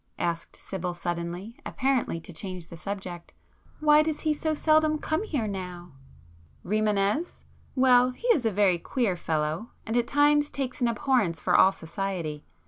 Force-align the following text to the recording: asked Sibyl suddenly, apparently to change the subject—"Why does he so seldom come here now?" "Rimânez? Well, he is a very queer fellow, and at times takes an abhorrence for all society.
asked 0.17 0.55
Sibyl 0.55 0.95
suddenly, 0.95 1.59
apparently 1.63 2.19
to 2.21 2.33
change 2.33 2.65
the 2.69 2.75
subject—"Why 2.75 4.01
does 4.01 4.21
he 4.21 4.33
so 4.33 4.55
seldom 4.55 4.97
come 4.97 5.21
here 5.21 5.45
now?" 5.47 5.91
"Rimânez? 6.65 7.43
Well, 7.75 8.09
he 8.09 8.25
is 8.29 8.43
a 8.43 8.51
very 8.51 8.79
queer 8.79 9.15
fellow, 9.15 9.69
and 9.85 9.95
at 9.95 10.07
times 10.07 10.49
takes 10.49 10.81
an 10.81 10.87
abhorrence 10.87 11.39
for 11.39 11.55
all 11.55 11.71
society. 11.71 12.43